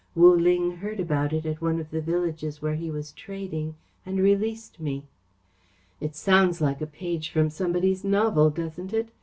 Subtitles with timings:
[0.15, 4.19] Wu Ling heard about it at one of the villages where he was trading and
[4.19, 5.03] released me.
[5.99, 9.09] It sounds like a page from somebody's novel, doesn't it?